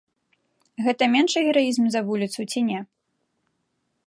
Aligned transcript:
Гэта 0.85 1.03
меншы 1.17 1.39
гераізм 1.49 1.85
за 1.97 2.01
вуліцу 2.09 2.41
ці 2.51 2.59
не? 2.71 2.79